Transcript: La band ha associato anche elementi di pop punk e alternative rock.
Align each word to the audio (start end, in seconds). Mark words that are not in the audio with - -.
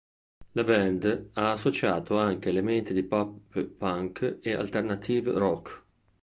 La 0.53 0.63
band 0.63 1.29
ha 1.33 1.51
associato 1.51 2.17
anche 2.17 2.49
elementi 2.49 2.91
di 2.91 3.03
pop 3.03 3.61
punk 3.77 4.39
e 4.41 4.53
alternative 4.55 5.31
rock. 5.33 5.83